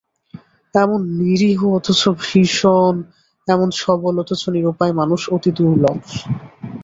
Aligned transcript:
এমন 0.75 0.99
নিরীহ 1.19 1.59
অথচ 1.77 2.01
ভীষণ, 2.21 2.95
এমন 3.47 3.69
সবল 3.81 4.13
অথচ 4.23 4.41
নিরুপায় 4.55 4.93
মানুষ 4.93 5.21
অতি 5.35 5.51
দুর্লভ। 5.57 5.99